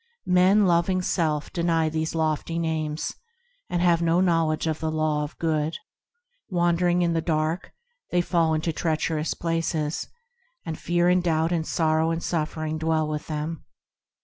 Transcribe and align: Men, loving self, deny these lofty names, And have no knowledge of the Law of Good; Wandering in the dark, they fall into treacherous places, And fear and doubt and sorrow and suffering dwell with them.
Men, 0.25 0.65
loving 0.65 1.03
self, 1.03 1.53
deny 1.53 1.87
these 1.87 2.15
lofty 2.15 2.57
names, 2.57 3.13
And 3.69 3.83
have 3.83 4.01
no 4.01 4.19
knowledge 4.19 4.65
of 4.65 4.79
the 4.79 4.89
Law 4.89 5.23
of 5.23 5.37
Good; 5.37 5.77
Wandering 6.49 7.03
in 7.03 7.13
the 7.13 7.21
dark, 7.21 7.71
they 8.09 8.21
fall 8.21 8.55
into 8.55 8.73
treacherous 8.73 9.35
places, 9.35 10.07
And 10.65 10.75
fear 10.75 11.07
and 11.07 11.21
doubt 11.23 11.51
and 11.51 11.67
sorrow 11.67 12.09
and 12.09 12.23
suffering 12.23 12.79
dwell 12.79 13.07
with 13.07 13.27
them. 13.27 13.63